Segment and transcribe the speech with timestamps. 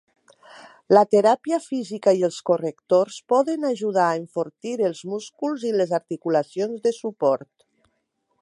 [0.97, 6.87] La teràpia física i els correctors poden ajudar a enfortir els músculs i les articulacions
[6.89, 7.51] de suport.